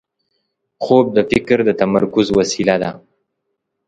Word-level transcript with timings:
خوب 0.83 1.05
د 1.17 1.19
فکر 1.31 1.57
د 1.67 1.69
تمرکز 1.81 2.27
وسیله 2.39 2.75
ده 2.83 2.91